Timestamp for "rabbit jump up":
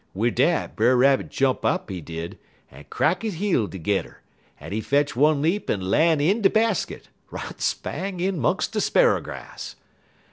0.97-1.91